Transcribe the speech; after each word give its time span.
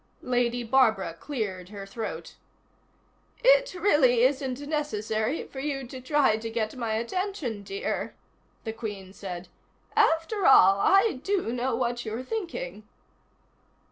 Lady 0.23 0.63
Barbara 0.63 1.13
cleared 1.13 1.69
her 1.69 1.85
throat. 1.85 2.33
"It 3.43 3.75
really 3.75 4.21
isn't 4.23 4.59
necessary 4.61 5.43
for 5.45 5.59
you 5.59 5.85
to 5.85 6.01
try 6.01 6.37
to 6.37 6.49
get 6.49 6.75
my 6.75 6.93
attention, 6.95 7.61
dear," 7.61 8.15
the 8.63 8.73
Queen 8.73 9.13
said. 9.13 9.47
"After 9.95 10.47
all, 10.47 10.79
I 10.79 11.19
do 11.23 11.53
know 11.53 11.75
what 11.75 12.03
you're 12.03 12.23
thinking." 12.23 12.81